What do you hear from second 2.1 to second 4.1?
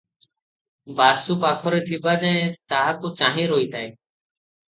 ଯାଏ ତାହାକୁ ଚାହିଁ ରହିଥାଏ।